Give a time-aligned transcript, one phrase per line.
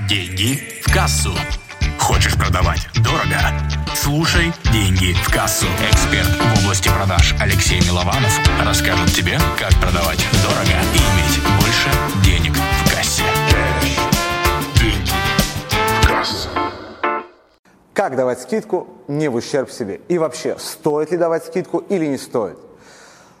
[0.00, 1.32] Деньги в кассу.
[2.00, 3.38] Хочешь продавать дорого?
[3.94, 5.66] Слушай «Деньги в кассу».
[5.88, 11.90] Эксперт в области продаж Алексей Милованов расскажет тебе, как продавать дорого и иметь больше
[12.24, 13.22] денег в кассе.
[14.80, 15.10] Деньги
[16.02, 16.48] в кассу.
[17.92, 20.00] Как давать скидку не в ущерб себе?
[20.08, 22.58] И вообще, стоит ли давать скидку или не стоит?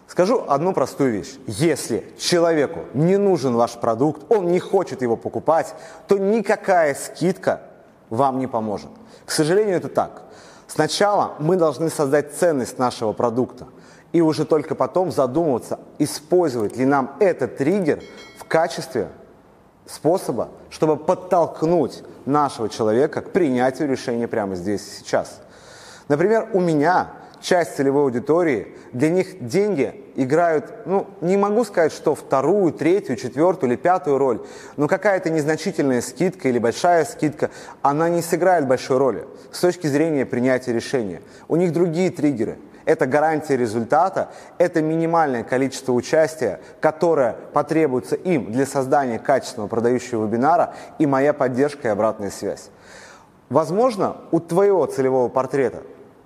[0.06, 1.34] Скажу одну простую вещь.
[1.46, 5.74] Если человеку не нужен ваш продукт, он не хочет его покупать,
[6.06, 7.62] то никакая скидка
[8.10, 8.90] вам не поможет.
[9.24, 10.22] К сожалению, это так.
[10.66, 13.66] Сначала мы должны создать ценность нашего продукта
[14.12, 18.02] и уже только потом задумываться, использовать ли нам этот триггер
[18.38, 19.08] в качестве
[19.86, 25.40] способа, чтобы подтолкнуть нашего человека к принятию решения прямо здесь и сейчас.
[26.08, 27.10] Например, у меня
[27.44, 33.70] часть целевой аудитории, для них деньги играют, ну, не могу сказать, что вторую, третью, четвертую
[33.70, 34.40] или пятую роль,
[34.78, 37.50] но какая-то незначительная скидка или большая скидка,
[37.82, 41.20] она не сыграет большой роли с точки зрения принятия решения.
[41.46, 42.56] У них другие триггеры.
[42.86, 50.74] Это гарантия результата, это минимальное количество участия, которое потребуется им для создания качественного продающего вебинара
[50.98, 52.70] и моя поддержка и обратная связь.
[53.50, 55.82] Возможно, у твоего целевого портрета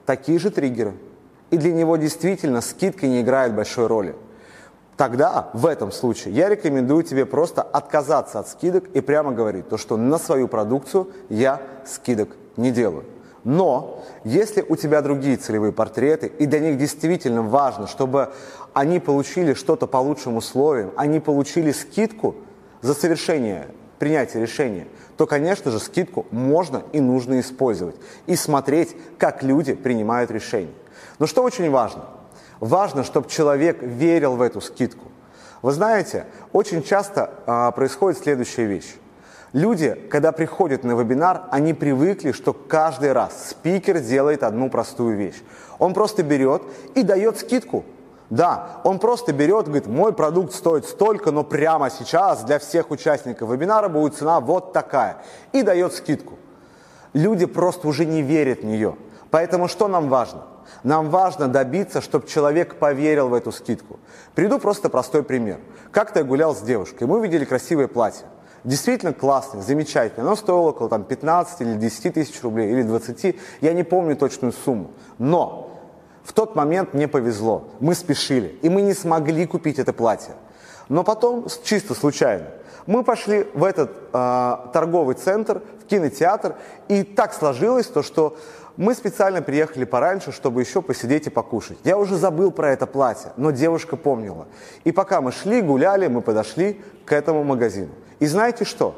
[0.07, 0.95] такие же триггеры–
[1.51, 4.15] и для него действительно скидка не играет большой роли.
[4.97, 9.77] Тогда, в этом случае, я рекомендую тебе просто отказаться от скидок и прямо говорить, то,
[9.77, 13.05] что на свою продукцию я скидок не делаю.
[13.45, 18.33] Но если у тебя другие целевые портреты, и для них действительно важно, чтобы
[18.75, 22.35] они получили что-то по лучшим условиям, они получили скидку
[22.83, 23.69] за совершение
[24.01, 30.31] принятия решения, то, конечно же, скидку можно и нужно использовать и смотреть, как люди принимают
[30.31, 30.73] решения.
[31.19, 32.05] Но что очень важно?
[32.61, 35.07] Важно, чтобы человек верил в эту скидку.
[35.63, 38.95] Вы знаете, очень часто а, происходит следующая вещь.
[39.53, 45.43] Люди, когда приходят на вебинар, они привыкли, что каждый раз спикер делает одну простую вещь.
[45.79, 46.63] Он просто берет
[46.95, 47.85] и дает скидку.
[48.31, 53.51] Да, он просто берет, говорит, мой продукт стоит столько, но прямо сейчас для всех участников
[53.51, 55.17] вебинара будет цена вот такая.
[55.53, 56.35] И дает скидку.
[57.15, 58.97] Люди просто уже не верят в нее.
[59.31, 60.43] Поэтому что нам важно?
[60.83, 63.99] Нам важно добиться, чтобы человек поверил в эту скидку.
[64.35, 65.59] Приду просто простой пример.
[65.91, 68.27] Как-то я гулял с девушкой, мы увидели красивое платье.
[68.65, 70.27] Действительно классное, замечательное.
[70.27, 73.37] Оно стоило около там, 15 или 10 тысяч рублей, или 20.
[73.61, 74.91] Я не помню точную сумму.
[75.19, 75.71] Но
[76.25, 77.69] в тот момент мне повезло.
[77.81, 80.35] Мы спешили, и мы не смогли купить это платье.
[80.89, 82.47] Но потом, чисто случайно,
[82.87, 86.57] мы пошли в этот э, торговый центр, в кинотеатр,
[86.89, 88.37] и так сложилось то, что
[88.79, 91.79] мы специально приехали пораньше, чтобы еще посидеть и покушать.
[91.83, 94.47] Я уже забыл про это платье, но девушка помнила.
[94.85, 97.91] И пока мы шли, гуляли, мы подошли к этому магазину.
[98.21, 98.95] И знаете что?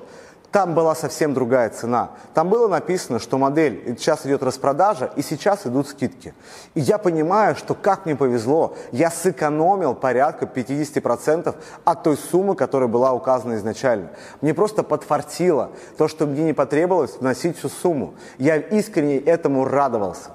[0.52, 2.10] Там была совсем другая цена.
[2.34, 6.34] Там было написано, что модель, сейчас идет распродажа, и сейчас идут скидки.
[6.74, 12.88] И я понимаю, что как мне повезло, я сэкономил порядка 50% от той суммы, которая
[12.88, 14.10] была указана изначально.
[14.40, 18.14] Мне просто подфартило то, что мне не потребовалось вносить всю сумму.
[18.38, 20.30] Я искренне этому радовался.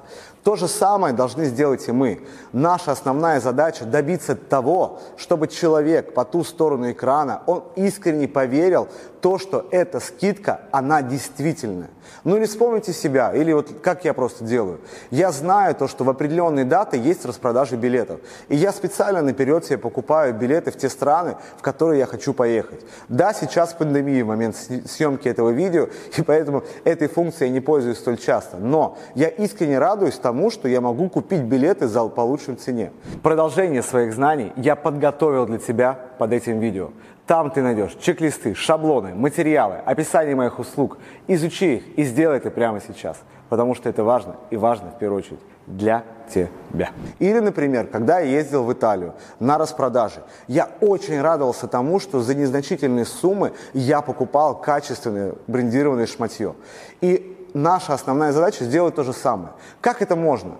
[0.45, 2.19] То же самое должны сделать и мы.
[2.53, 8.87] Наша основная задача добиться того, чтобы человек по ту сторону экрана, он искренне поверил
[9.21, 11.89] то, что эта скидка, она действительная.
[12.23, 14.81] Ну или вспомните себя, или вот как я просто делаю.
[15.09, 18.19] Я знаю то, что в определенные даты есть распродажи билетов.
[18.47, 22.85] И я специально наперед себе покупаю билеты в те страны, в которые я хочу поехать.
[23.09, 27.97] Да, сейчас пандемия в момент съемки этого видео, и поэтому этой функцией я не пользуюсь
[27.97, 28.57] столь часто.
[28.57, 32.91] Но я искренне радуюсь тому, тому, что я могу купить билеты за по лучшей цене.
[33.23, 36.89] Продолжение своих знаний я подготовил для тебя под этим видео.
[37.25, 40.97] Там ты найдешь чек-листы, шаблоны, материалы, описание моих услуг.
[41.29, 45.19] Изучи их и сделай это прямо сейчас, потому что это важно и важно в первую
[45.19, 46.03] очередь для
[46.33, 46.89] тебя.
[47.19, 52.35] Или, например, когда я ездил в Италию на распродаже, я очень радовался тому, что за
[52.35, 56.55] незначительные суммы я покупал качественное брендированное шматье.
[56.99, 59.53] И наша основная задача сделать то же самое.
[59.81, 60.51] Как это можно?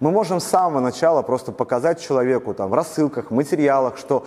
[0.00, 4.26] Мы можем с самого начала просто показать человеку там, в рассылках, материалах, что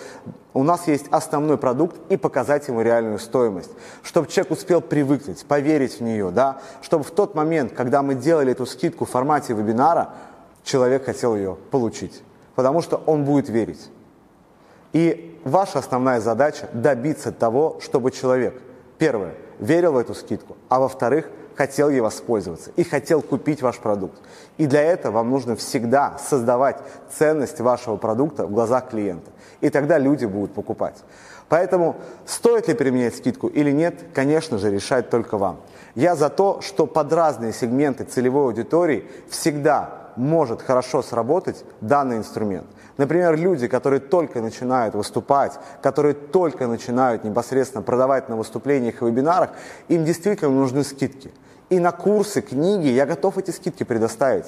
[0.53, 3.71] у нас есть основной продукт и показать ему реальную стоимость.
[4.01, 6.57] Чтобы человек успел привыкнуть, поверить в нее, да?
[6.81, 10.09] чтобы в тот момент, когда мы делали эту скидку в формате вебинара,
[10.63, 12.23] человек хотел ее получить.
[12.55, 13.89] Потому что он будет верить.
[14.93, 18.59] И ваша основная задача добиться того, чтобы человек,
[18.97, 24.19] первое, верил в эту скидку, а во-вторых, хотел ей воспользоваться и хотел купить ваш продукт.
[24.57, 26.77] И для этого вам нужно всегда создавать
[27.11, 29.31] ценность вашего продукта в глазах клиента.
[29.61, 31.03] И тогда люди будут покупать.
[31.49, 31.95] Поэтому
[32.25, 35.61] стоит ли применять скидку или нет, конечно же, решать только вам.
[35.95, 42.67] Я за то, что под разные сегменты целевой аудитории всегда может хорошо сработать данный инструмент.
[42.97, 49.51] Например, люди, которые только начинают выступать, которые только начинают непосредственно продавать на выступлениях и вебинарах,
[49.87, 51.31] им действительно нужны скидки.
[51.69, 54.45] И на курсы, книги я готов эти скидки предоставить.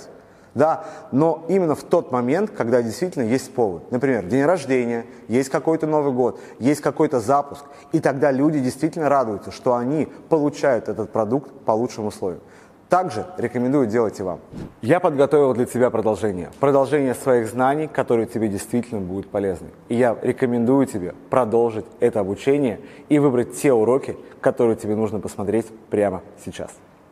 [0.55, 3.91] Да, но именно в тот момент, когда действительно есть повод.
[3.91, 7.65] Например, день рождения, есть какой-то Новый год, есть какой-то запуск.
[7.91, 12.41] И тогда люди действительно радуются, что они получают этот продукт по лучшим условиям.
[12.89, 14.39] Также рекомендую делать и вам.
[14.81, 16.49] Я подготовил для тебя продолжение.
[16.59, 19.67] Продолжение своих знаний, которые тебе действительно будут полезны.
[19.89, 25.67] И я рекомендую тебе продолжить это обучение и выбрать те уроки, которые тебе нужно посмотреть
[25.91, 26.71] прямо сейчас.